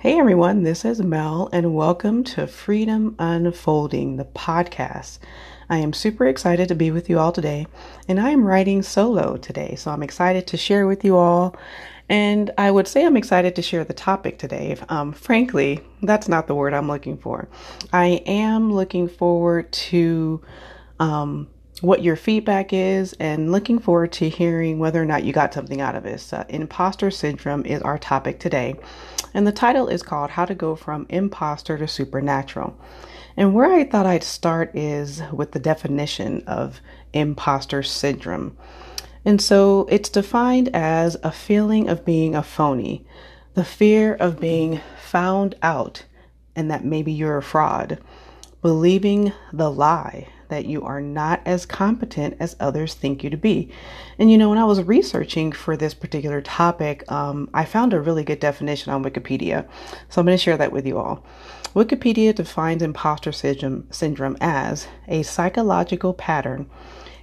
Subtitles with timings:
[0.00, 5.18] Hey everyone, this is Mel, and welcome to Freedom Unfolding, the podcast.
[5.68, 7.66] I am super excited to be with you all today,
[8.06, 11.56] and I am writing solo today, so I'm excited to share with you all.
[12.08, 14.76] And I would say I'm excited to share the topic today.
[14.88, 17.48] Um, frankly, that's not the word I'm looking for.
[17.92, 20.40] I am looking forward to
[21.00, 21.48] um,
[21.80, 25.80] what your feedback is and looking forward to hearing whether or not you got something
[25.80, 26.32] out of this.
[26.32, 28.76] Uh, imposter syndrome is our topic today.
[29.38, 32.76] And the title is called How to Go from Imposter to Supernatural.
[33.36, 36.80] And where I thought I'd start is with the definition of
[37.12, 38.56] imposter syndrome.
[39.24, 43.06] And so it's defined as a feeling of being a phony,
[43.54, 46.04] the fear of being found out
[46.56, 47.98] and that maybe you're a fraud,
[48.60, 53.70] believing the lie that you are not as competent as others think you to be.
[54.18, 58.00] And you know, when I was researching for this particular topic, um, I found a
[58.00, 59.66] really good definition on Wikipedia.
[60.08, 61.24] So I'm going to share that with you all.
[61.74, 66.68] Wikipedia defines imposter syndrome, syndrome as a psychological pattern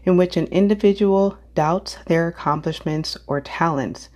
[0.04, 4.10] in which an individual doubts their accomplishments or talents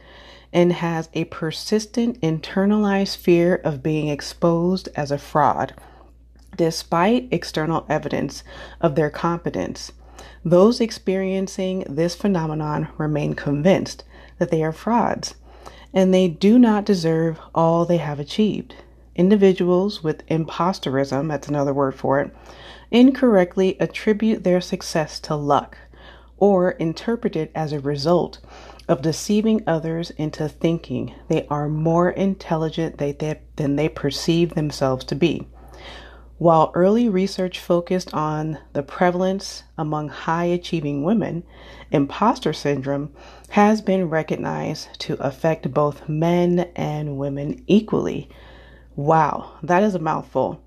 [0.53, 5.73] and has a persistent internalized fear of being exposed as a fraud
[6.59, 8.43] despite external evidence
[8.81, 9.93] of their competence.
[10.43, 14.03] Those experiencing this phenomenon remain convinced
[14.39, 15.35] that they are frauds
[15.93, 18.75] and they do not deserve all they have achieved.
[19.15, 22.35] Individuals with imposterism, that's another word for it,
[22.91, 25.77] incorrectly attribute their success to luck
[26.39, 28.39] or interpret it as a result
[28.89, 35.47] of deceiving others into thinking they are more intelligent than they perceive themselves to be.
[36.39, 41.43] While early research focused on the prevalence among high achieving women,
[41.91, 43.11] imposter syndrome
[43.49, 48.29] has been recognized to affect both men and women equally.
[48.95, 50.63] Wow, that is a mouthful.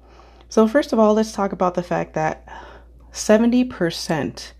[0.50, 2.46] So, first of all, let's talk about the fact that
[3.10, 4.52] 70%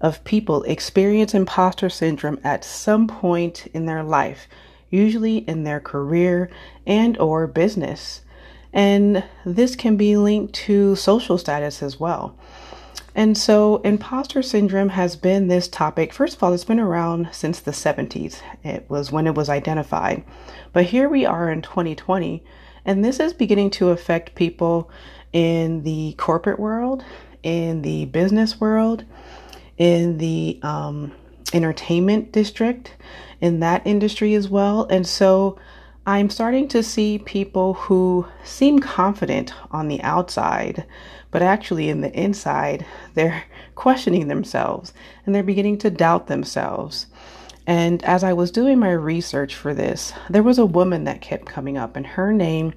[0.00, 4.48] of people experience imposter syndrome at some point in their life,
[4.88, 6.50] usually in their career
[6.86, 8.22] and or business.
[8.74, 12.36] And this can be linked to social status as well.
[13.14, 16.12] And so, imposter syndrome has been this topic.
[16.12, 18.40] First of all, it's been around since the 70s.
[18.64, 20.24] It was when it was identified.
[20.72, 22.42] But here we are in 2020,
[22.84, 24.90] and this is beginning to affect people
[25.32, 27.04] in the corporate world,
[27.44, 29.04] in the business world,
[29.78, 31.12] in the um,
[31.52, 32.94] entertainment district,
[33.40, 34.88] in that industry as well.
[34.90, 35.56] And so,
[36.06, 40.84] I'm starting to see people who seem confident on the outside,
[41.30, 42.84] but actually in the inside,
[43.14, 43.44] they're
[43.74, 44.92] questioning themselves
[45.24, 47.06] and they're beginning to doubt themselves.
[47.66, 51.46] And as I was doing my research for this, there was a woman that kept
[51.46, 52.74] coming up, and her name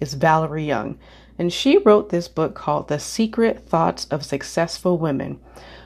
[0.00, 0.98] is Valerie Young.
[1.38, 5.38] And she wrote this book called The Secret Thoughts of Successful Women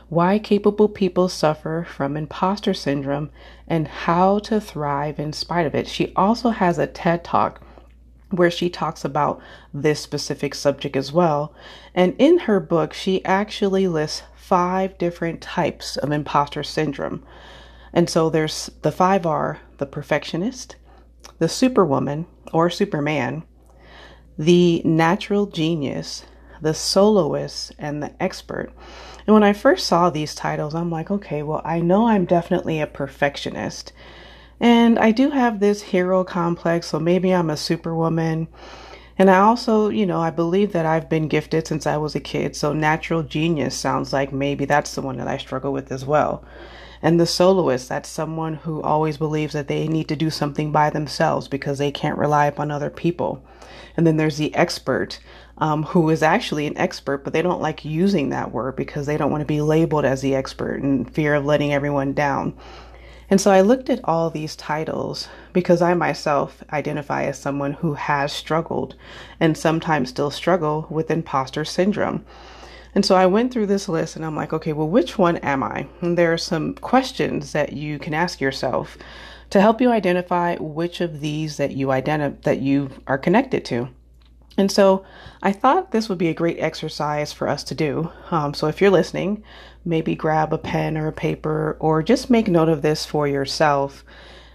[0.09, 3.31] why capable people suffer from imposter syndrome,
[3.66, 5.88] and how to thrive in spite of it.
[5.88, 7.60] She also has a TED talk
[8.31, 9.41] where she talks about
[9.72, 11.54] this specific subject as well.
[11.94, 17.25] And in her book, she actually lists five different types of imposter syndrome.
[17.92, 20.76] And so there's the five are the perfectionist,
[21.38, 23.44] the superwoman or superman,
[24.36, 26.25] the natural genius,
[26.60, 28.72] the soloist, and the expert.
[29.27, 32.81] And when I first saw these titles, I'm like, okay, well, I know I'm definitely
[32.81, 33.93] a perfectionist.
[34.61, 38.49] And I do have this hero complex, so maybe I'm a superwoman.
[39.19, 42.21] And I also, you know, I believe that I've been gifted since I was a
[42.21, 42.57] kid.
[42.57, 46.45] So natural genius sounds like maybe that's the one that I struggle with as well.
[47.01, 50.91] And the soloist, that's someone who always believes that they need to do something by
[50.91, 53.45] themselves because they can't rely upon other people.
[53.97, 55.21] And then there's the expert,
[55.59, 59.16] um, who is actually an expert, but they don't like using that word because they
[59.16, 62.56] don't want to be labeled as the expert in fear of letting everyone down.
[63.31, 67.94] And so I looked at all these titles because I myself identify as someone who
[67.94, 68.97] has struggled
[69.41, 72.24] and sometimes still struggle with imposter syndrome.
[72.95, 75.62] And so I went through this list and I'm like, okay, well, which one am
[75.62, 75.89] I?
[76.00, 78.97] And there are some questions that you can ask yourself
[79.50, 83.89] to help you identify which of these that you identify that you are connected to.
[84.56, 85.04] And so
[85.42, 88.12] I thought this would be a great exercise for us to do.
[88.30, 89.42] Um, so if you're listening,
[89.84, 94.04] maybe grab a pen or a paper or just make note of this for yourself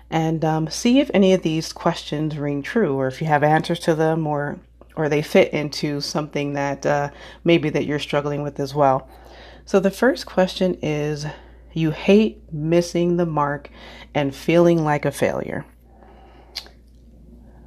[0.10, 3.80] and um, see if any of these questions ring true or if you have answers
[3.80, 4.60] to them or
[4.96, 7.10] or they fit into something that uh,
[7.45, 9.07] maybe that you're struggling with as well.
[9.63, 11.25] So the first question is
[11.72, 13.69] you hate missing the mark
[14.13, 15.66] and feeling like a failure.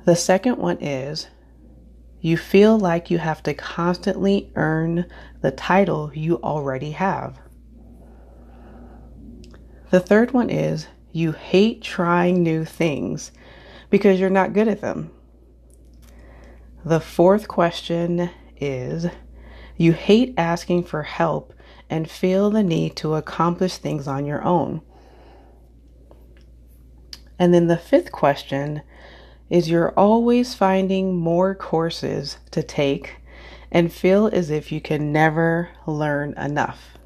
[0.04, 1.28] The second one is
[2.24, 5.06] You feel like you have to constantly earn
[5.40, 7.40] the title you already have.
[9.90, 13.32] The third one is you hate trying new things
[13.90, 15.10] because you're not good at them.
[16.84, 19.06] The fourth question is
[19.76, 21.52] you hate asking for help
[21.90, 24.80] and feel the need to accomplish things on your own.
[27.36, 28.82] And then the fifth question
[29.52, 33.16] is you're always finding more courses to take
[33.70, 36.96] and feel as if you can never learn enough.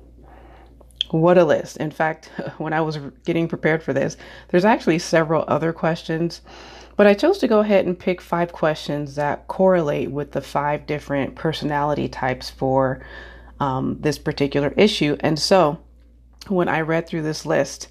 [1.10, 1.76] What a list.
[1.78, 2.26] In fact,
[2.58, 4.16] when I was getting prepared for this,
[4.48, 6.40] there's actually several other questions,
[6.96, 10.86] but I chose to go ahead and pick five questions that correlate with the five
[10.86, 13.04] different personality types for
[13.58, 15.16] um, this particular issue.
[15.18, 15.80] And so
[16.46, 17.88] when I read through this list,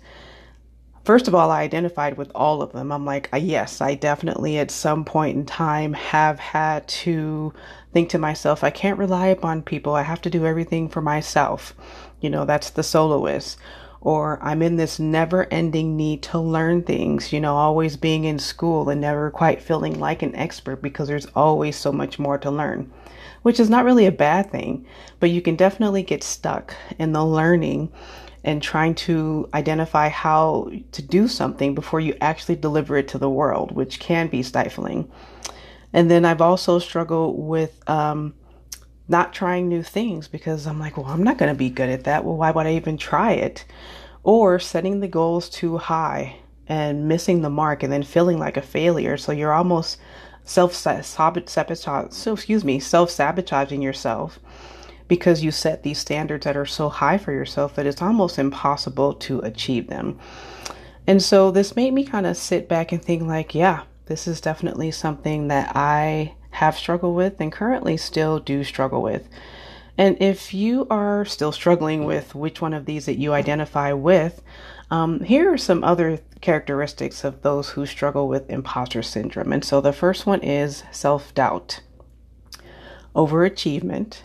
[1.06, 2.92] First of all, I identified with all of them.
[2.92, 7.54] I'm like, uh, yes, I definitely at some point in time have had to
[7.94, 9.94] think to myself, I can't rely upon people.
[9.94, 11.76] I have to do everything for myself.
[12.22, 13.60] You know, that's the soloist.
[14.02, 18.40] Or I'm in this never ending need to learn things, you know, always being in
[18.40, 22.50] school and never quite feeling like an expert because there's always so much more to
[22.50, 22.92] learn,
[23.44, 24.84] which is not really a bad thing,
[25.20, 27.92] but you can definitely get stuck in the learning
[28.46, 33.30] and trying to identify how to do something before you actually deliver it to the
[33.30, 35.12] world, which can be stifling.
[35.92, 38.36] And then I've also struggled with um,
[39.08, 42.04] not trying new things because I'm like, well, I'm not going to be good at
[42.04, 42.24] that.
[42.24, 43.66] Well, why would I even try it?
[44.24, 46.36] Or setting the goals too high
[46.68, 49.18] and missing the mark and then feeling like a failure.
[49.18, 49.98] So you're almost
[50.44, 54.40] self sabotage, so excuse me, self sabotaging yourself
[55.08, 59.14] because you set these standards that are so high for yourself that it's almost impossible
[59.14, 60.20] to achieve them.
[61.08, 64.42] And so this made me kind of sit back and think like, yeah, this is
[64.42, 69.28] definitely something that I have struggled with and currently still do struggle with.
[69.98, 74.42] And if you are still struggling with which one of these that you identify with,
[74.92, 79.54] um, here are some other characteristics of those who struggle with imposter syndrome.
[79.54, 81.82] And so the first one is self doubt,
[83.16, 84.20] overachievement,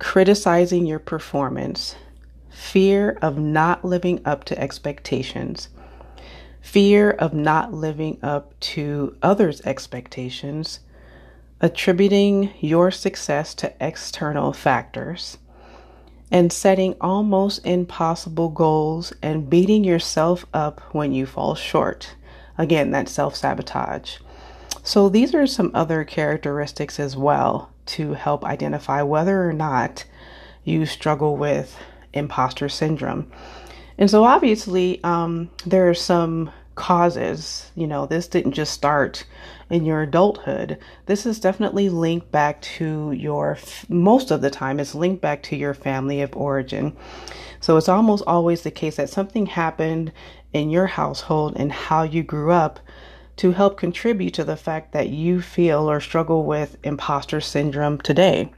[0.00, 1.94] criticizing your performance,
[2.48, 5.68] fear of not living up to expectations,
[6.62, 10.80] fear of not living up to others' expectations,
[11.60, 15.36] attributing your success to external factors,
[16.30, 22.14] and setting almost impossible goals and beating yourself up when you fall short.
[22.56, 24.16] Again, that's self sabotage.
[24.82, 30.04] So, these are some other characteristics as well to help identify whether or not
[30.64, 31.76] you struggle with
[32.12, 33.30] imposter syndrome.
[33.98, 37.70] And so, obviously, um, there are some causes.
[37.74, 39.24] You know, this didn't just start
[39.68, 40.78] in your adulthood.
[41.06, 45.56] This is definitely linked back to your, most of the time, it's linked back to
[45.56, 46.96] your family of origin.
[47.60, 50.12] So, it's almost always the case that something happened
[50.52, 52.80] in your household and how you grew up
[53.36, 58.50] to help contribute to the fact that you feel or struggle with imposter syndrome today.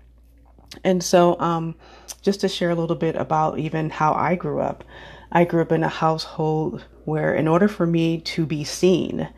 [0.85, 1.75] And so, um,
[2.23, 4.85] just to share a little bit about even how I grew up,
[5.31, 9.29] I grew up in a household where, in order for me to be seen,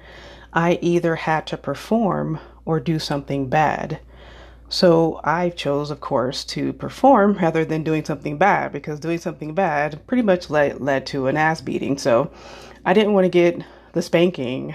[0.53, 4.01] I either had to perform or do something bad.
[4.69, 9.55] So I chose, of course, to perform rather than doing something bad because doing something
[9.55, 11.99] bad pretty much led, led to an ass beating.
[11.99, 12.31] So
[12.85, 14.75] I didn't want to get the spanking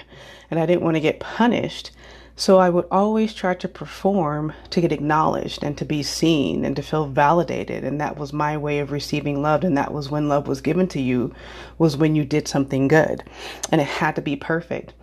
[0.50, 1.91] and I didn't want to get punished.
[2.36, 6.74] So I would always try to perform to get acknowledged and to be seen and
[6.77, 7.84] to feel validated.
[7.84, 9.65] And that was my way of receiving love.
[9.65, 11.34] And that was when love was given to you,
[11.77, 13.25] was when you did something good.
[13.74, 14.94] And it had to be perfect.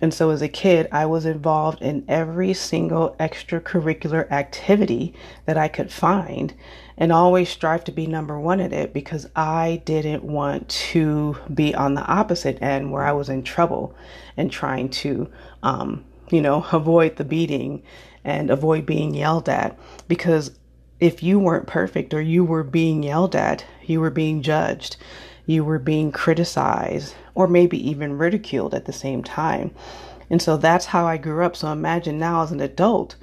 [0.00, 5.14] And so as a kid, I was involved in every single extracurricular activity
[5.46, 6.54] that I could find
[6.96, 11.74] and always strive to be number one at it because I didn't want to be
[11.74, 13.94] on the opposite end where I was in trouble
[14.36, 15.28] and trying to,
[15.62, 17.82] um, you know, avoid the beating
[18.24, 20.52] and avoid being yelled at because
[21.00, 24.96] if you weren't perfect or you were being yelled at, you were being judged,
[25.46, 29.74] you were being criticized, or maybe even ridiculed at the same time.
[30.30, 31.56] And so that's how I grew up.
[31.56, 33.16] So imagine now as an adult,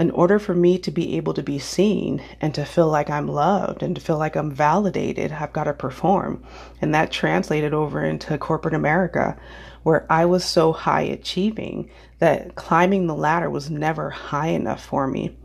[0.00, 3.28] in order for me to be able to be seen and to feel like I'm
[3.28, 6.42] loved and to feel like I'm validated, I've got to perform.
[6.80, 9.38] And that translated over into corporate America,
[9.82, 15.06] where I was so high achieving that climbing the ladder was never high enough for
[15.06, 15.36] me.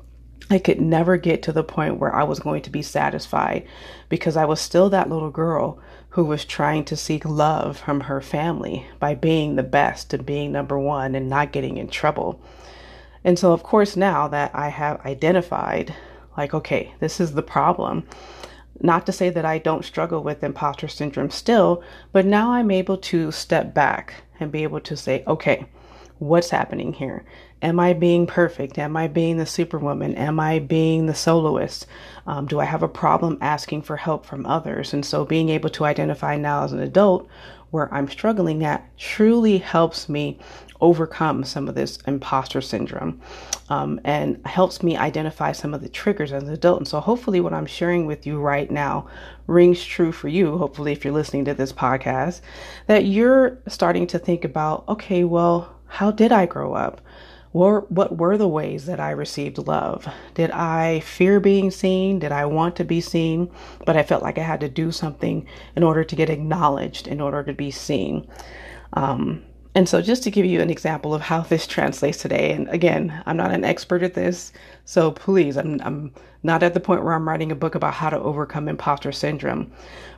[0.49, 3.67] I could never get to the point where I was going to be satisfied
[4.07, 8.21] because I was still that little girl who was trying to seek love from her
[8.21, 12.41] family by being the best and being number one and not getting in trouble.
[13.25, 15.95] And so, of course, now that I have identified,
[16.37, 18.07] like, okay, this is the problem,
[18.81, 22.97] not to say that I don't struggle with imposter syndrome still, but now I'm able
[22.97, 25.65] to step back and be able to say, okay,
[26.19, 27.25] what's happening here?
[27.63, 28.77] Am I being perfect?
[28.77, 30.13] Am I being the superwoman?
[30.15, 31.87] Am I being the soloist?
[32.27, 34.93] Um, do I have a problem asking for help from others?
[34.93, 37.27] And so being able to identify now as an adult
[37.75, 40.39] where I'm struggling at truly helps me
[40.81, 43.19] overcome some of this imposter syndrome
[43.69, 46.79] um, and helps me identify some of the triggers as an adult.
[46.79, 49.07] And so, hopefully, what I'm sharing with you right now
[49.47, 50.57] rings true for you.
[50.57, 52.39] Hopefully, if you're listening to this podcast,
[52.87, 57.01] that you're starting to think about okay, well, how did I grow up?
[57.55, 60.05] Or what were the ways that I received love?
[60.33, 62.19] Did I fear being seen?
[62.19, 63.49] Did I want to be seen?
[63.85, 67.21] But I felt like I had to do something in order to get acknowledged, in
[67.21, 68.27] order to be seen.
[68.91, 69.41] Um,
[69.73, 73.23] and so, just to give you an example of how this translates today, and again,
[73.25, 74.51] I'm not an expert at this,
[74.83, 78.09] so please, I'm, I'm not at the point where I'm writing a book about how
[78.09, 79.71] to overcome imposter syndrome.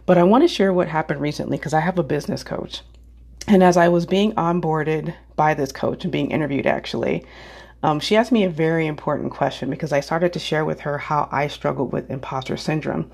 [0.07, 2.81] But I want to share what happened recently because I have a business coach.
[3.47, 7.25] And as I was being onboarded by this coach and being interviewed, actually,
[7.81, 10.97] um, she asked me a very important question because I started to share with her
[10.97, 13.09] how I struggled with imposter syndrome.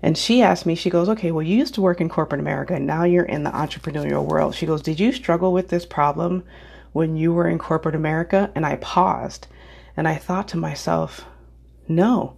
[0.00, 2.74] And she asked me, she goes, okay, well, you used to work in corporate America
[2.74, 4.54] and now you're in the entrepreneurial world.
[4.54, 6.44] She goes, did you struggle with this problem
[6.92, 8.52] when you were in corporate America?
[8.54, 9.48] And I paused
[9.96, 11.24] and I thought to myself,
[11.88, 12.36] no,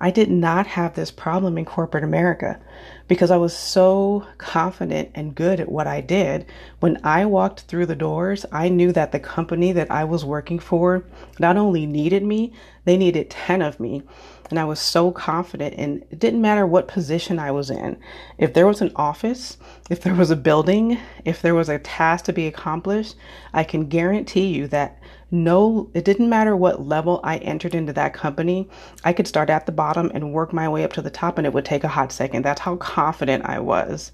[0.00, 2.60] I did not have this problem in corporate America
[3.08, 6.46] because I was so confident and good at what I did.
[6.80, 10.58] When I walked through the doors, I knew that the company that I was working
[10.58, 11.04] for
[11.38, 12.52] not only needed me,
[12.84, 14.02] they needed 10 of me.
[14.50, 17.98] And I was so confident, and it didn't matter what position I was in.
[18.38, 19.58] If there was an office,
[19.90, 23.16] if there was a building, if there was a task to be accomplished,
[23.52, 28.14] I can guarantee you that no, it didn't matter what level I entered into that
[28.14, 28.68] company.
[29.04, 31.46] I could start at the bottom and work my way up to the top, and
[31.46, 32.44] it would take a hot second.
[32.44, 34.12] That's how confident I was.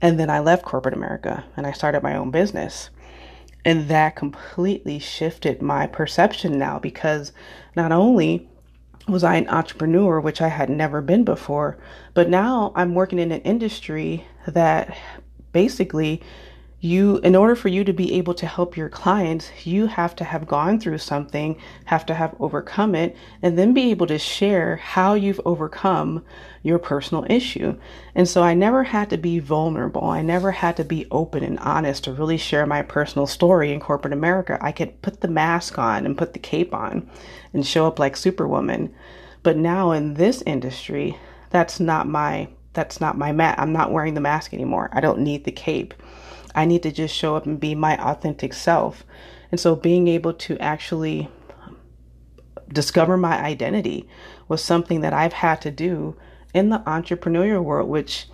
[0.00, 2.90] And then I left corporate America and I started my own business.
[3.64, 7.32] And that completely shifted my perception now because
[7.74, 8.48] not only
[9.08, 11.78] was I an entrepreneur, which I had never been before.
[12.14, 14.96] But now I'm working in an industry that
[15.52, 16.22] basically
[16.80, 20.22] you in order for you to be able to help your clients you have to
[20.22, 24.76] have gone through something have to have overcome it and then be able to share
[24.76, 26.24] how you've overcome
[26.62, 27.76] your personal issue.
[28.14, 30.04] And so i never had to be vulnerable.
[30.04, 33.80] I never had to be open and honest to really share my personal story in
[33.80, 34.58] corporate america.
[34.60, 37.10] I could put the mask on and put the cape on
[37.52, 38.94] and show up like superwoman.
[39.42, 41.18] But now in this industry
[41.50, 43.58] that's not my that's not my mat.
[43.58, 44.90] I'm not wearing the mask anymore.
[44.92, 45.94] I don't need the cape
[46.54, 49.04] I need to just show up and be my authentic self.
[49.50, 51.28] And so being able to actually
[52.72, 54.08] discover my identity
[54.46, 56.16] was something that I've had to do
[56.54, 58.26] in the entrepreneurial world, which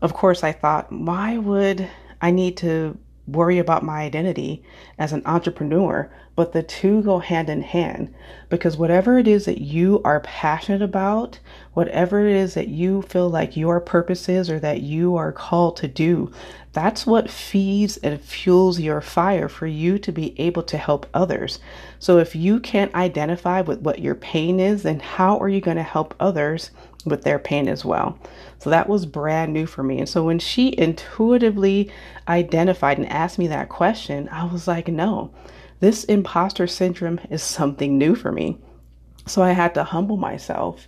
[0.00, 1.88] of course I thought, why would
[2.20, 4.62] I need to worry about my identity
[4.98, 8.12] as an entrepreneur, but the two go hand in hand
[8.48, 11.38] because whatever it is that you are passionate about,
[11.74, 15.76] whatever it is that you feel like your purpose is or that you are called
[15.76, 16.32] to do,
[16.72, 21.58] that's what feeds and fuels your fire for you to be able to help others.
[21.98, 25.76] So if you can't identify with what your pain is, then how are you going
[25.76, 26.70] to help others
[27.04, 28.18] with their pain as well?
[28.58, 29.98] So that was brand new for me.
[29.98, 31.90] And so when she intuitively
[32.28, 35.32] identified and asked me that question, I was like, no,
[35.80, 38.58] this imposter syndrome is something new for me.
[39.26, 40.86] So I had to humble myself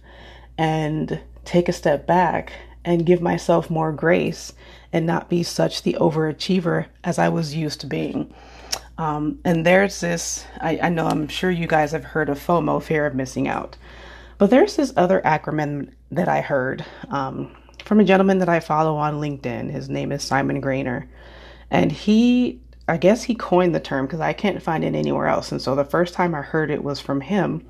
[0.56, 2.52] and take a step back
[2.84, 4.52] and give myself more grace
[4.92, 8.32] and not be such the overachiever as I was used to being.
[8.96, 12.80] Um, and there's this, I, I know I'm sure you guys have heard of FOMO,
[12.82, 13.76] fear of missing out.
[14.38, 18.96] But there's this other acronym that I heard um, from a gentleman that I follow
[18.96, 19.70] on LinkedIn.
[19.70, 21.06] His name is Simon Grainer.
[21.70, 25.52] And he, I guess he coined the term because I can't find it anywhere else.
[25.52, 27.66] And so the first time I heard it was from him.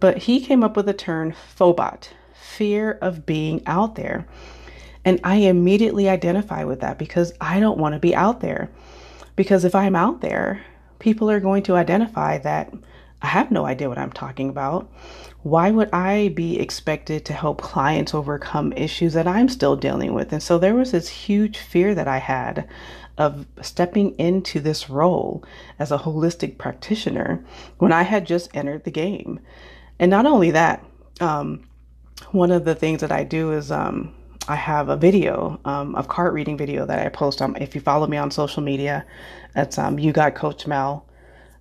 [0.00, 4.26] But he came up with the term phobot, fear of being out there.
[5.04, 8.70] And I immediately identify with that because I don't want to be out there.
[9.36, 10.62] Because if I'm out there,
[10.98, 12.72] people are going to identify that
[13.22, 14.90] I have no idea what I'm talking about.
[15.42, 20.32] Why would I be expected to help clients overcome issues that I'm still dealing with?
[20.32, 22.68] And so there was this huge fear that I had
[23.18, 25.44] of stepping into this role
[25.78, 27.44] as a holistic practitioner
[27.78, 29.40] when I had just entered the game.
[29.98, 30.84] And not only that,
[31.20, 31.68] um,
[32.32, 34.14] one of the things that I do is um,
[34.48, 37.56] I have a video, um, a card reading video that I post on.
[37.56, 39.04] If you follow me on social media,
[39.54, 41.06] it's um, you got Coach Mel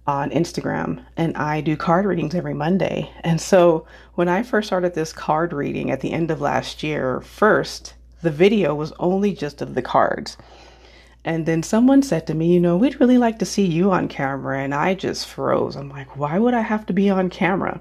[0.08, 3.12] on Instagram and I do card readings every Monday.
[3.22, 7.22] And so when I first started this card reading at the end of last year,
[7.22, 10.38] first, the video was only just of the cards.
[11.24, 14.08] And then someone said to me, You know, we'd really like to see you on
[14.08, 14.60] camera.
[14.60, 15.76] And I just froze.
[15.76, 17.80] I'm like, Why would I have to be on camera?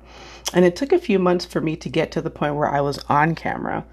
[0.53, 2.81] And it took a few months for me to get to the point where I
[2.81, 3.85] was on camera.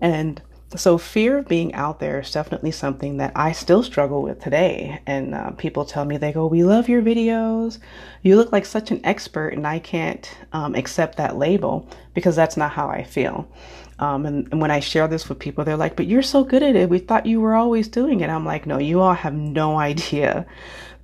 [0.00, 0.42] And
[0.76, 5.00] so, fear of being out there is definitely something that I still struggle with today.
[5.06, 7.78] And uh, people tell me, they go, We love your videos.
[8.22, 9.48] You look like such an expert.
[9.48, 13.48] And I can't um, accept that label because that's not how I feel.
[13.98, 16.62] Um, and, and, when I share this with people, they're like, but you're so good
[16.62, 16.88] at it.
[16.88, 18.30] We thought you were always doing it.
[18.30, 20.46] I'm like, no, you all have no idea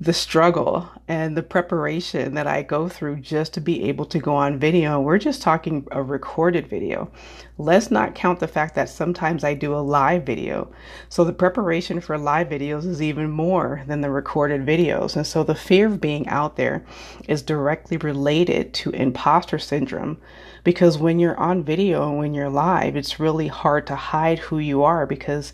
[0.01, 4.33] the struggle and the preparation that I go through just to be able to go
[4.37, 5.01] on video.
[5.01, 7.11] We're just talking a recorded video.
[7.57, 10.71] Let's not count the fact that sometimes I do a live video.
[11.09, 15.17] So the preparation for live videos is even more than the recorded videos.
[15.17, 16.85] And so the fear of being out there
[17.27, 20.19] is directly related to imposter syndrome
[20.63, 24.61] because when you're on video and when you're live, it's really hard to hide who
[24.61, 25.53] you are because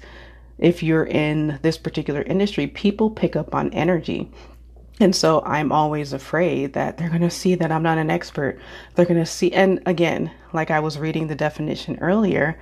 [0.58, 4.30] if you're in this particular industry, people pick up on energy.
[5.00, 8.60] And so I'm always afraid that they're going to see that I'm not an expert.
[8.94, 12.58] They're going to see, and again, like I was reading the definition earlier,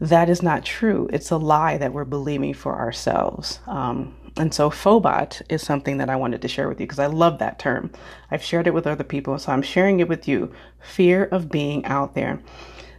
[0.00, 1.08] that is not true.
[1.12, 3.60] It's a lie that we're believing for ourselves.
[3.66, 7.06] Um, and so phobot is something that I wanted to share with you because I
[7.06, 7.90] love that term.
[8.30, 10.52] I've shared it with other people, so I'm sharing it with you.
[10.80, 12.40] Fear of being out there.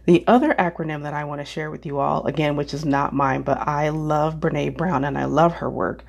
[0.06, 3.14] The other acronym that I want to share with you all, again, which is not
[3.14, 6.04] mine, but I love Brene Brown and I love her work.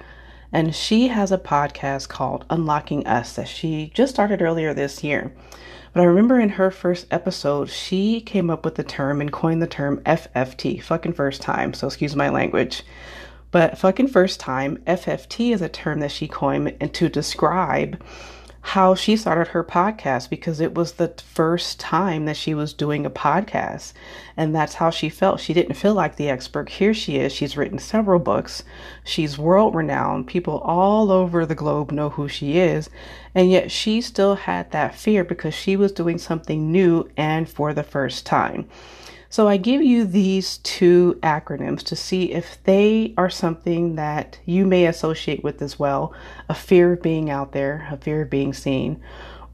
[0.52, 5.34] And she has a podcast called Unlocking Us that she just started earlier this year.
[5.94, 9.62] But I remember in her first episode, she came up with the term and coined
[9.62, 11.74] the term FFT, fucking first time.
[11.74, 12.84] So excuse my language.
[13.52, 18.02] But fucking first time, FFT is a term that she coined to describe
[18.62, 23.06] how she started her podcast because it was the first time that she was doing
[23.06, 23.94] a podcast.
[24.38, 25.40] And that's how she felt.
[25.40, 26.70] She didn't feel like the expert.
[26.70, 27.34] Here she is.
[27.34, 28.64] She's written several books.
[29.04, 30.28] She's world renowned.
[30.28, 32.90] People all over the globe know who she is.
[33.34, 37.74] And yet she still had that fear because she was doing something new and for
[37.74, 38.68] the first time.
[39.32, 44.66] So I give you these two acronyms to see if they are something that you
[44.66, 46.14] may associate with as well
[46.50, 49.02] a fear of being out there, a fear of being seen,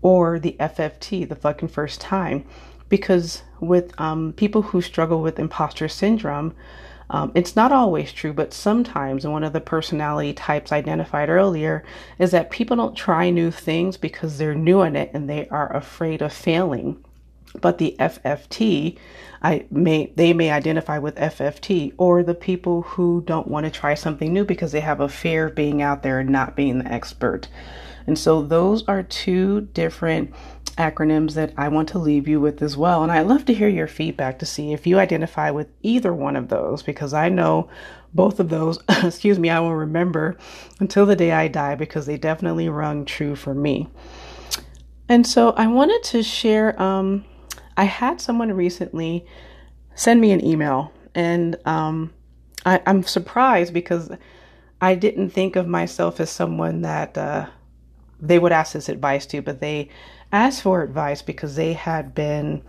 [0.02, 2.44] or the FFT, the fucking first time.
[2.90, 6.56] Because with um, people who struggle with imposter syndrome,
[7.12, 11.84] um, it's not always true, but sometimes, and one of the personality types identified earlier
[12.18, 15.72] is that people don't try new things because they're new in it and they are
[15.76, 17.04] afraid of failing.
[17.60, 18.98] But the FFT,
[19.42, 23.94] I may they may identify with FFT or the people who don't want to try
[23.94, 26.92] something new because they have a fear of being out there and not being the
[26.92, 27.48] expert.
[28.06, 30.34] And so those are two different
[30.78, 33.04] acronyms that I want to leave you with as well.
[33.04, 36.36] And I'd love to hear your feedback to see if you identify with either one
[36.36, 37.70] of those because I know
[38.14, 40.38] both of those, excuse me, I will remember
[40.80, 43.90] until the day I die because they definitely rung true for me.
[45.10, 47.26] And so I wanted to share um,
[47.78, 49.26] I had someone recently
[49.96, 52.14] send me an email, and um,
[52.66, 54.12] I, am surprised because
[54.82, 57.46] I didn't think of myself as someone that uh,
[58.20, 59.90] they would ask this advice to, but they
[60.32, 62.64] asked for advice because they had been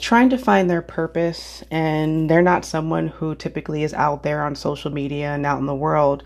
[0.00, 4.54] trying to find their purpose and they're not someone who typically is out there on
[4.54, 6.22] social media and out in the world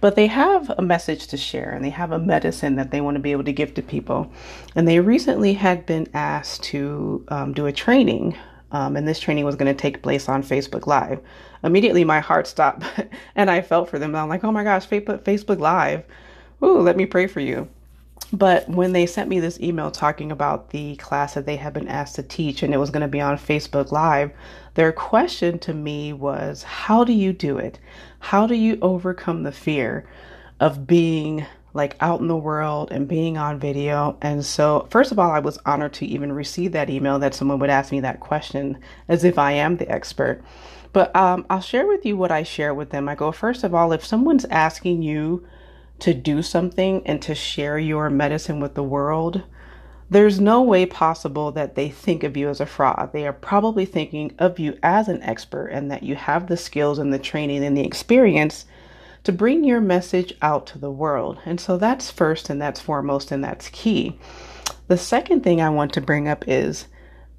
[0.00, 3.16] but they have a message to share and they have a medicine that they want
[3.16, 4.30] to be able to give to people.
[4.74, 8.36] And they recently had been asked to um, do a training,
[8.72, 11.20] um, and this training was going to take place on Facebook Live.
[11.62, 12.84] Immediately, my heart stopped
[13.34, 14.14] and I felt for them.
[14.14, 16.04] I'm like, oh my gosh, Facebook Live.
[16.62, 17.68] Ooh, let me pray for you.
[18.32, 21.88] But when they sent me this email talking about the class that they had been
[21.88, 24.30] asked to teach and it was going to be on Facebook Live,
[24.74, 27.80] their question to me was, How do you do it?
[28.20, 30.06] How do you overcome the fear
[30.60, 34.16] of being like out in the world and being on video?
[34.22, 37.58] And so, first of all, I was honored to even receive that email that someone
[37.58, 38.78] would ask me that question
[39.08, 40.42] as if I am the expert.
[40.92, 43.08] But um, I'll share with you what I share with them.
[43.08, 45.46] I go, first of all, if someone's asking you,
[46.00, 49.42] to do something and to share your medicine with the world,
[50.10, 53.10] there's no way possible that they think of you as a fraud.
[53.12, 56.98] They are probably thinking of you as an expert and that you have the skills
[56.98, 58.66] and the training and the experience
[59.22, 61.38] to bring your message out to the world.
[61.44, 64.18] And so that's first and that's foremost and that's key.
[64.88, 66.86] The second thing I want to bring up is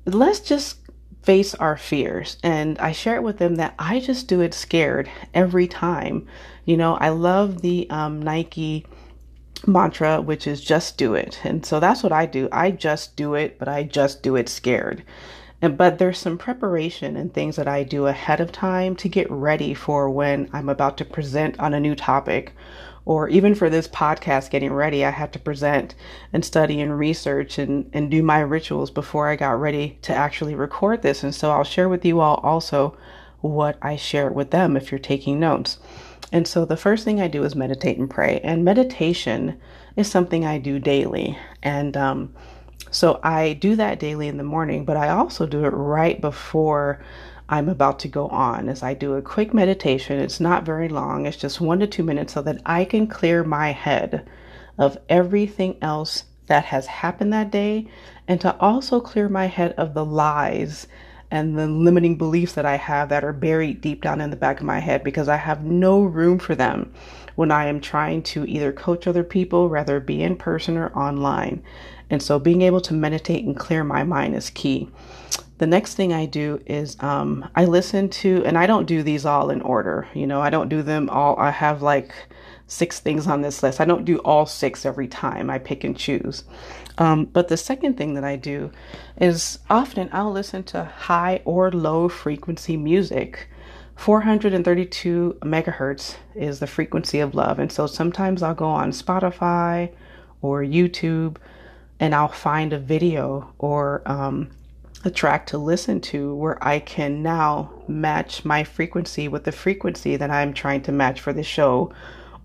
[0.05, 0.77] let's just
[1.23, 2.37] face our fears.
[2.41, 6.27] And I share it with them that I just do it scared every time.
[6.65, 8.85] You know, I love the um, Nike
[9.67, 11.39] mantra, which is just do it.
[11.43, 12.49] And so that's what I do.
[12.51, 15.03] I just do it, but I just do it scared.
[15.61, 19.29] And, but there's some preparation and things that I do ahead of time to get
[19.29, 22.53] ready for when I'm about to present on a new topic.
[23.03, 25.95] Or even for this podcast getting ready, I had to present
[26.31, 30.55] and study and research and, and do my rituals before I got ready to actually
[30.55, 31.23] record this.
[31.23, 32.95] And so I'll share with you all also
[33.41, 35.79] what I share with them if you're taking notes.
[36.31, 38.39] And so the first thing I do is meditate and pray.
[38.43, 39.59] And meditation
[39.95, 41.37] is something I do daily.
[41.61, 42.33] And um,
[42.89, 47.03] so I do that daily in the morning, but I also do it right before
[47.49, 50.19] I'm about to go on as I do a quick meditation.
[50.19, 51.25] It's not very long.
[51.25, 54.25] It's just 1 to 2 minutes so that I can clear my head
[54.77, 57.87] of everything else that has happened that day
[58.27, 60.87] and to also clear my head of the lies
[61.31, 64.59] and the limiting beliefs that I have that are buried deep down in the back
[64.59, 66.93] of my head because I have no room for them
[67.35, 71.63] when I am trying to either coach other people, whether be in person or online.
[72.09, 74.89] And so being able to meditate and clear my mind is key.
[75.59, 79.25] The next thing I do is um, I listen to, and I don't do these
[79.25, 80.07] all in order.
[80.13, 81.39] You know, I don't do them all.
[81.39, 82.13] I have like
[82.67, 83.79] six things on this list.
[83.79, 85.49] I don't do all six every time.
[85.49, 86.43] I pick and choose.
[87.01, 88.71] Um, but the second thing that I do
[89.19, 93.49] is often I'll listen to high or low frequency music.
[93.95, 97.57] 432 megahertz is the frequency of love.
[97.57, 99.91] And so sometimes I'll go on Spotify
[100.43, 101.37] or YouTube
[101.99, 104.51] and I'll find a video or um,
[105.03, 110.17] a track to listen to where I can now match my frequency with the frequency
[110.17, 111.91] that I'm trying to match for the show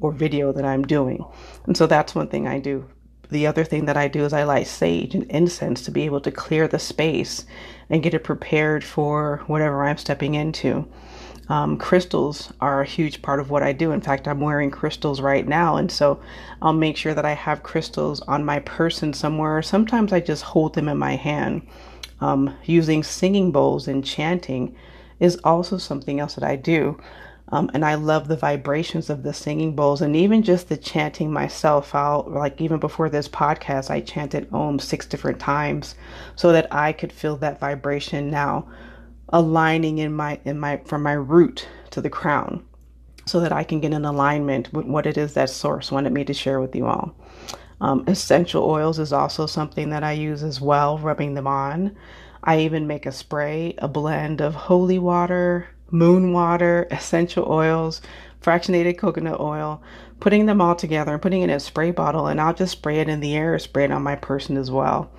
[0.01, 1.23] or video that I'm doing.
[1.67, 2.89] And so that's one thing I do
[3.31, 6.21] the other thing that I do is I light sage and incense to be able
[6.21, 7.45] to clear the space
[7.91, 10.87] and get it prepared for whatever I'm stepping into.
[11.49, 13.93] Um, crystals are a huge part of what I do.
[13.93, 16.21] In fact, I'm wearing crystals right now, and so
[16.61, 19.63] I'll make sure that I have crystals on my person somewhere.
[19.63, 21.67] Sometimes I just hold them in my hand.
[22.21, 24.75] Um, using singing bowls and chanting
[25.21, 26.99] is also something else that I do.
[27.49, 31.33] Um, and I love the vibrations of the singing bowls and even just the chanting
[31.33, 31.95] myself.
[31.95, 35.95] I'll like even before this podcast, I chanted Om six different times
[36.35, 38.69] so that I could feel that vibration now
[39.29, 42.65] aligning in my in my from my root to the crown
[43.27, 46.25] so that I can get in alignment with what it is that source wanted me
[46.25, 47.15] to share with you all.
[47.81, 51.97] Um, essential oils is also something that I use as well, rubbing them on.
[52.43, 58.01] I even make a spray, a blend of holy water, moon water, essential oils,
[58.43, 59.83] fractionated coconut oil,
[60.21, 63.01] putting them all together and putting it in a spray bottle, and I'll just spray
[63.01, 65.11] it in the air, or spray it on my person as well.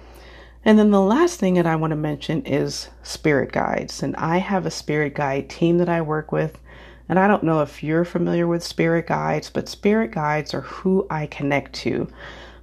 [0.65, 4.03] And then the last thing that I want to mention is spirit guides.
[4.03, 6.60] And I have a spirit guide team that I work with.
[7.08, 11.08] And I don't know if you're familiar with spirit guides, but spirit guides are who
[11.10, 12.10] I connect to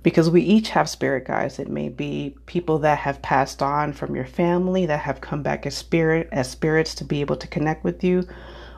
[0.04, 1.58] because we each have spirit guides.
[1.58, 5.66] It may be people that have passed on from your family that have come back
[5.66, 8.28] as spirit as spirits to be able to connect with you,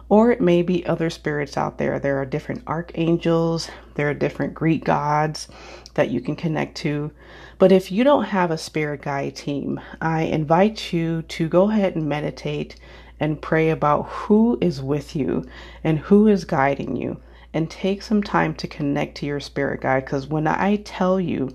[0.08, 1.98] or it may be other spirits out there.
[1.98, 5.48] There are different archangels, there are different Greek gods
[5.94, 7.10] that you can connect to.
[7.58, 11.96] But if you don't have a spirit guide team, I invite you to go ahead
[11.96, 12.76] and meditate
[13.18, 15.44] and pray about who is with you
[15.82, 17.20] and who is guiding you
[17.56, 20.04] and take some time to connect to your spirit guide.
[20.04, 21.54] Because when I tell you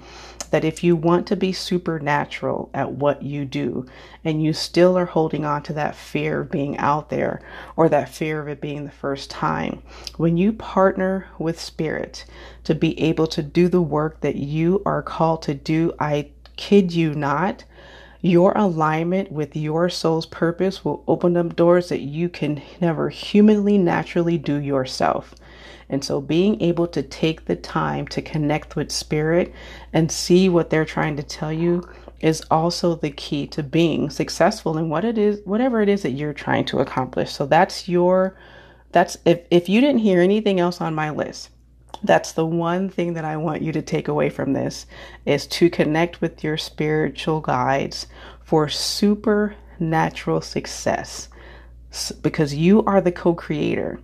[0.50, 3.86] that if you want to be supernatural at what you do
[4.26, 7.40] and you still are holding on to that fear of being out there
[7.76, 9.84] or that fear of it being the first time,
[10.18, 12.26] when you partner with spirit
[12.64, 16.92] to be able to do the work that you are called to do, I kid
[16.94, 17.64] you not.
[18.24, 23.78] Your alignment with your soul's purpose will open up doors that you can never humanly
[23.78, 25.36] naturally do yourself.
[25.92, 29.54] And so being able to take the time to connect with spirit
[29.92, 31.88] and see what they're trying to tell you
[32.22, 36.12] is also the key to being successful in what it is whatever it is that
[36.12, 37.32] you're trying to accomplish.
[37.32, 38.38] So that's your
[38.92, 41.50] that's if if you didn't hear anything else on my list,
[42.04, 44.86] that's the one thing that I want you to take away from this
[45.26, 48.08] is to connect with your spiritual guides
[48.44, 51.28] for supernatural success
[52.22, 54.00] because you are the co-creator.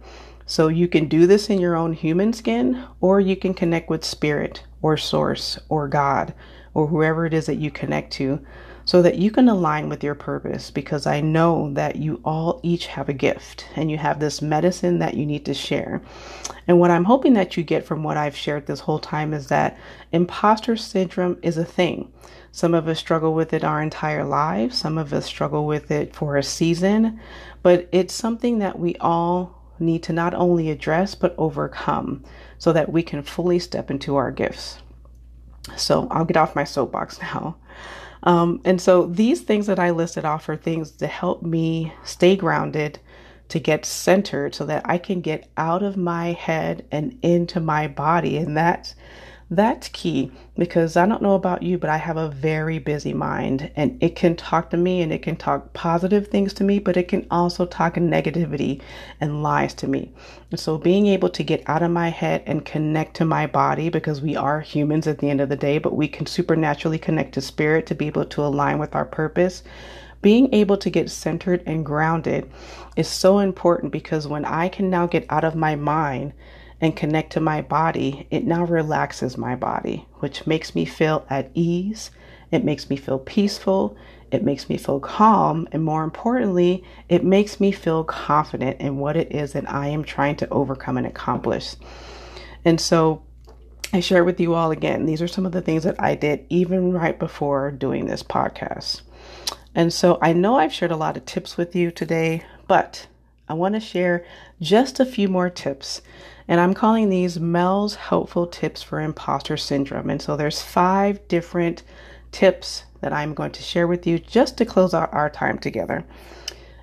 [0.48, 4.04] So you can do this in your own human skin, or you can connect with
[4.04, 6.34] spirit or source or God
[6.74, 8.40] or whoever it is that you connect to
[8.86, 12.88] so that you can align with your purpose because I know that you all each
[12.88, 16.02] have a gift and you have this medicine that you need to share.
[16.68, 19.48] And what I'm hoping that you get from what I've shared this whole time is
[19.48, 19.78] that
[20.14, 22.14] imposter syndrome is a thing.
[22.54, 26.16] Some of us struggle with it our entire lives, some of us struggle with it
[26.16, 27.20] for a season,
[27.64, 32.24] but it's something that we all need to not only address but overcome
[32.58, 34.80] so that we can fully step into our gifts.
[35.76, 37.58] So I'll get off my soapbox now.
[38.24, 42.36] Um, and so these things that I listed off are things to help me stay
[42.36, 43.00] grounded,
[43.50, 47.88] to get centered so that I can get out of my head and into my
[47.88, 48.38] body.
[48.38, 48.96] And that's
[49.50, 53.72] that's key because I don't know about you, but I have a very busy mind
[53.78, 56.98] and it can talk to me and it can talk positive things to me, but
[56.98, 58.82] it can also talk negativity
[59.22, 60.12] and lies to me.
[60.52, 63.88] And so being able to get out of my head and connect to my body
[63.88, 67.34] because we are humans at the end of the day, but we can supernaturally connect
[67.36, 69.64] to spirit to be able to align with our purpose.
[70.22, 72.50] Being able to get centered and grounded
[72.98, 76.34] is so important because when I can now get out of my mind
[76.80, 81.50] and connect to my body, it now relaxes my body, which makes me feel at
[81.54, 82.12] ease.
[82.52, 83.98] It makes me feel peaceful.
[84.32, 85.68] It makes me feel calm.
[85.72, 90.04] And more importantly, it makes me feel confident in what it is that I am
[90.04, 91.76] trying to overcome and accomplish.
[92.64, 93.24] And so
[93.94, 96.46] I share with you all again, these are some of the things that I did
[96.50, 99.02] even right before doing this podcast.
[99.74, 103.08] And so I know I've shared a lot of tips with you today, but
[103.48, 104.26] I want to share
[104.60, 106.02] just a few more tips
[106.48, 110.10] and I'm calling these Mel's helpful tips for imposter syndrome.
[110.10, 111.84] And so there's five different
[112.32, 116.06] tips that I'm going to share with you just to close out our time together.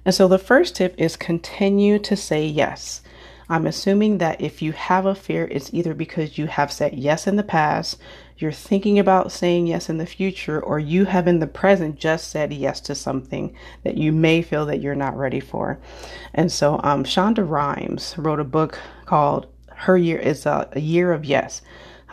[0.04, 3.00] And so the first tip is continue to say yes.
[3.48, 7.26] I'm assuming that if you have a fear, it's either because you have said yes
[7.26, 7.98] in the past,
[8.38, 12.30] you're thinking about saying yes in the future, or you have in the present just
[12.30, 15.78] said yes to something that you may feel that you're not ready for.
[16.32, 19.46] And so um, Shonda Rhimes wrote a book called
[19.76, 21.62] her year is a, a year of yes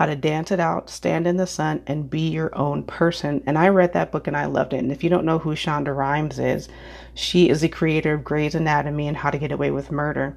[0.02, 3.44] how to dance it out, stand in the sun, and be your own person.
[3.46, 4.78] And I read that book and I loved it.
[4.78, 6.70] And if you don't know who Shonda Rhimes is,
[7.14, 10.36] she is the creator of Grey's Anatomy and How to Get Away with Murder.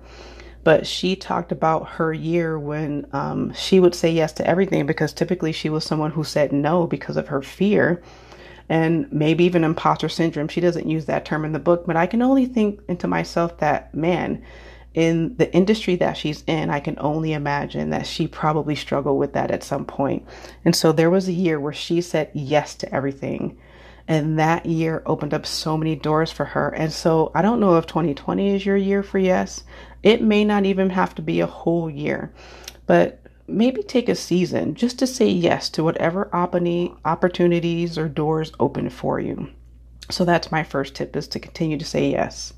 [0.64, 5.14] But she talked about her year when um, she would say yes to everything because
[5.14, 8.02] typically she was someone who said no because of her fear
[8.68, 10.48] and maybe even imposter syndrome.
[10.48, 13.58] She doesn't use that term in the book, but I can only think into myself
[13.58, 14.42] that, man,
[14.94, 19.32] in the industry that she's in, I can only imagine that she probably struggled with
[19.32, 20.24] that at some point.
[20.64, 23.58] And so there was a year where she said yes to everything.
[24.06, 26.68] And that year opened up so many doors for her.
[26.68, 29.64] And so I don't know if 2020 is your year for yes.
[30.02, 32.32] It may not even have to be a whole year,
[32.86, 38.90] but maybe take a season just to say yes to whatever opportunities or doors open
[38.90, 39.48] for you.
[40.10, 42.52] So that's my first tip is to continue to say yes.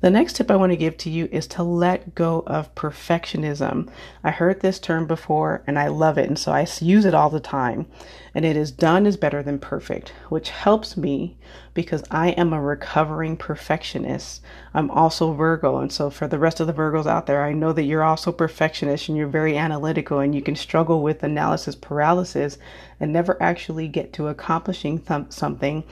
[0.00, 3.88] The next tip I want to give to you is to let go of perfectionism.
[4.22, 7.30] I heard this term before and I love it, and so I use it all
[7.30, 7.86] the time.
[8.32, 11.36] And it is done is better than perfect, which helps me
[11.74, 14.40] because I am a recovering perfectionist.
[14.72, 17.72] I'm also Virgo, and so for the rest of the Virgos out there, I know
[17.72, 22.56] that you're also perfectionist and you're very analytical and you can struggle with analysis paralysis
[23.00, 25.82] and never actually get to accomplishing th- something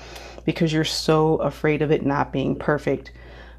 [0.44, 3.10] because you're so afraid of it not being perfect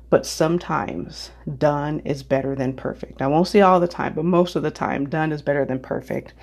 [0.09, 3.21] but sometimes done is better than perfect.
[3.21, 5.79] I won't say all the time, but most of the time, done is better than
[5.79, 6.33] perfect.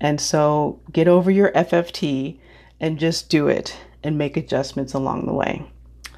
[0.00, 2.38] And so get over your FFT
[2.78, 5.64] and just do it and make adjustments along the way.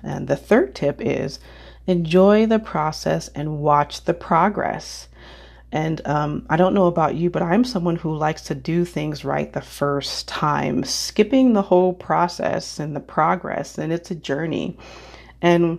[0.02, 1.38] And the third tip is
[1.86, 5.08] enjoy the process and watch the progress.
[5.72, 9.24] And um, I don't know about you, but I'm someone who likes to do things
[9.24, 13.78] right the first time, skipping the whole process and the progress.
[13.78, 14.76] And it's a journey.
[15.40, 15.78] And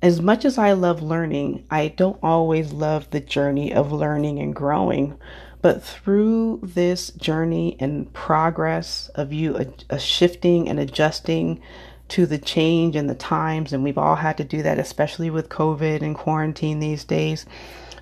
[0.00, 4.54] as much as I love learning, I don't always love the journey of learning and
[4.54, 5.18] growing.
[5.60, 11.60] But through this journey and progress of you a, a shifting and adjusting
[12.08, 15.48] to the change and the times, and we've all had to do that, especially with
[15.48, 17.44] COVID and quarantine these days.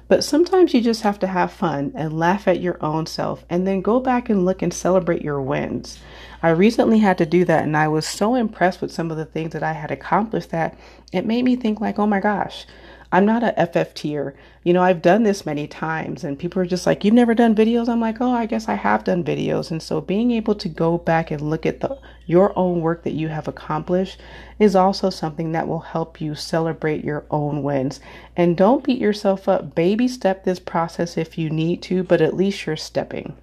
[0.09, 3.66] But sometimes you just have to have fun and laugh at your own self and
[3.66, 5.98] then go back and look and celebrate your wins.
[6.42, 9.25] I recently had to do that and I was so impressed with some of the
[9.25, 10.79] things that I had accomplished that
[11.12, 12.66] it made me think like, "Oh my gosh,
[13.12, 14.35] I'm not a FFTer.
[14.64, 17.55] You know, I've done this many times and people are just like, "You've never done
[17.55, 20.68] videos?" I'm like, "Oh, I guess I have done videos." And so being able to
[20.68, 21.96] go back and look at the
[22.27, 24.20] your own work that you have accomplished
[24.59, 28.01] is also something that will help you celebrate your own wins.
[28.37, 29.75] And don't beat yourself up.
[29.75, 33.35] Baby step this process if you need to, but at least you're stepping.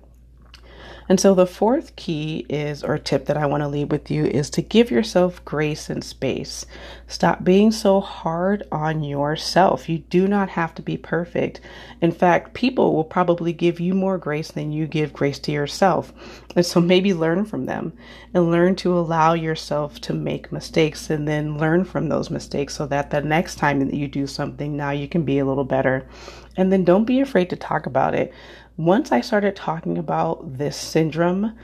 [1.10, 4.26] And so the fourth key is, or tip that I want to leave with you,
[4.26, 6.66] is to give yourself grace and space.
[7.08, 9.90] Stop being so hard on yourself.
[9.90, 11.60] You do not have to be perfect.
[12.02, 16.14] In fact, people will probably give you more grace than you give grace to yourself.
[16.56, 17.94] And so maybe learn from them
[18.34, 22.86] and learn to allow yourself to make mistakes and then learn from those mistakes so
[22.88, 26.08] that the next time that you do something, now you can be a little better.
[26.56, 28.32] And then don't be afraid to talk about it
[28.78, 31.58] once I started talking about this syndrome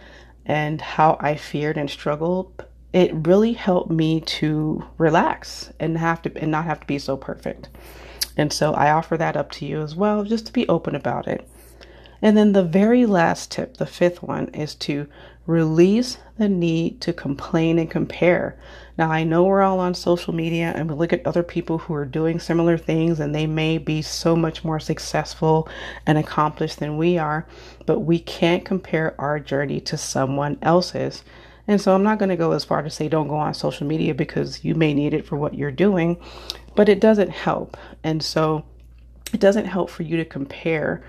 [0.45, 6.37] and how I feared and struggled, it really helped me to relax and have to
[6.37, 7.69] and not have to be so perfect.
[8.37, 11.27] And so I offer that up to you as well, just to be open about
[11.27, 11.47] it.
[12.21, 15.07] And then the very last tip, the fifth one, is to
[15.45, 18.57] release the need to complain and compare.
[18.99, 21.93] Now, I know we're all on social media and we look at other people who
[21.93, 25.69] are doing similar things and they may be so much more successful
[26.05, 27.47] and accomplished than we are,
[27.85, 31.23] but we can't compare our journey to someone else's.
[31.65, 33.87] And so I'm not going to go as far to say don't go on social
[33.87, 36.21] media because you may need it for what you're doing,
[36.75, 37.77] but it doesn't help.
[38.03, 38.65] And so
[39.31, 41.01] it doesn't help for you to compare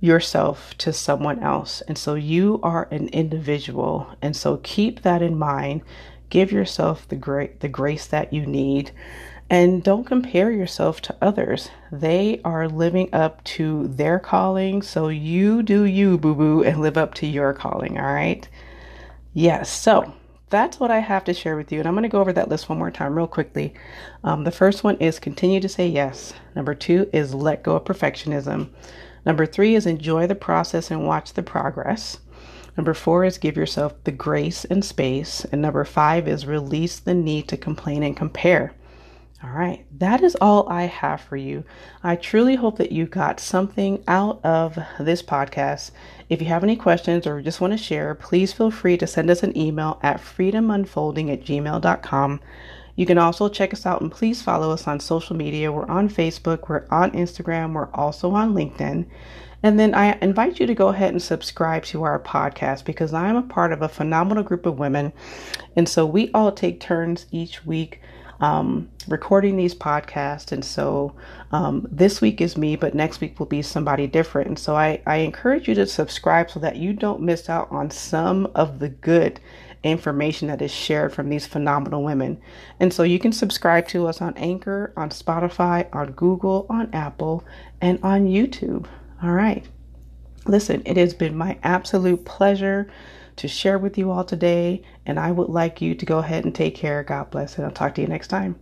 [0.00, 1.82] yourself to someone else.
[1.82, 4.12] And so you are an individual.
[4.20, 5.82] And so keep that in mind.
[6.30, 8.90] Give yourself the great the grace that you need.
[9.48, 11.70] And don't compare yourself to others.
[11.92, 14.82] They are living up to their calling.
[14.82, 17.96] So you do you, boo boo, and live up to your calling.
[17.96, 18.48] All right.
[19.34, 19.70] Yes.
[19.70, 20.14] So
[20.48, 21.78] that's what I have to share with you.
[21.78, 23.74] And I'm going to go over that list one more time, real quickly.
[24.24, 26.32] Um, the first one is continue to say yes.
[26.54, 28.70] Number two is let go of perfectionism.
[29.24, 32.18] Number three is enjoy the process and watch the progress.
[32.76, 35.44] Number four is give yourself the grace and space.
[35.50, 38.74] And number five is release the need to complain and compare.
[39.44, 41.64] All right, that is all I have for you.
[42.02, 45.90] I truly hope that you got something out of this podcast.
[46.30, 49.30] If you have any questions or just want to share, please feel free to send
[49.30, 52.40] us an email at freedomunfolding at gmail.com.
[52.96, 55.70] You can also check us out and please follow us on social media.
[55.70, 59.06] We're on Facebook, we're on Instagram, we're also on LinkedIn.
[59.62, 63.28] And then I invite you to go ahead and subscribe to our podcast because I
[63.28, 65.12] am a part of a phenomenal group of women.
[65.74, 68.00] And so we all take turns each week
[68.40, 70.52] um, recording these podcasts.
[70.52, 71.14] And so
[71.52, 74.48] um, this week is me, but next week will be somebody different.
[74.48, 77.90] And so I, I encourage you to subscribe so that you don't miss out on
[77.90, 79.40] some of the good
[79.82, 82.38] information that is shared from these phenomenal women.
[82.80, 87.44] And so you can subscribe to us on Anchor, on Spotify, on Google, on Apple,
[87.80, 88.86] and on YouTube.
[89.22, 89.64] All right.
[90.46, 92.88] Listen, it has been my absolute pleasure
[93.36, 96.54] to share with you all today, and I would like you to go ahead and
[96.54, 97.02] take care.
[97.02, 98.56] God bless, and I'll talk to you next time.